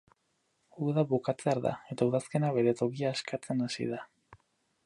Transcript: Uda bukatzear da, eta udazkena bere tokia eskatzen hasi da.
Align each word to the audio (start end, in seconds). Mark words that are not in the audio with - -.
Uda 0.85 1.03
bukatzear 1.11 1.61
da, 1.67 1.75
eta 1.97 2.09
udazkena 2.13 2.49
bere 2.57 2.73
tokia 2.83 3.15
eskatzen 3.19 3.63
hasi 3.67 3.91
da. 3.93 4.05